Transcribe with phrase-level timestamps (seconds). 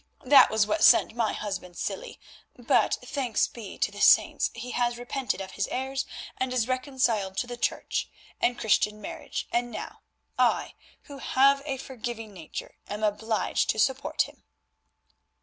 [0.25, 2.19] That was what sent my husband silly,
[2.57, 6.07] but, thanks be to the Saints, he has repented of his errors
[6.39, 8.09] and is reconciled to the Church
[8.41, 10.01] and Christian marriage, and now,
[10.39, 14.41] I, who have a forgiving nature, am obliged to support him."